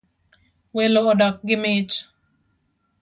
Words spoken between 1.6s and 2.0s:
mich